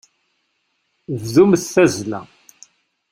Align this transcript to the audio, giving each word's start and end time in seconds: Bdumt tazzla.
Bdumt 1.21 1.63
tazzla. 1.73 2.21